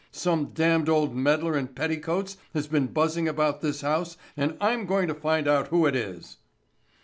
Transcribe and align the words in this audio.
Some 0.09 0.45
damned 0.47 0.89
old 0.89 1.15
meddler 1.15 1.55
in 1.55 1.67
petticoats 1.67 2.35
has 2.55 2.65
been 2.65 2.87
buzzing 2.87 3.27
about 3.27 3.61
this 3.61 3.81
house 3.81 4.17
and 4.35 4.57
I'm 4.59 4.87
going 4.87 5.07
to 5.09 5.13
find 5.13 5.47
out 5.47 5.67
who 5.67 5.85
it 5.85 5.95
is." 5.95 6.37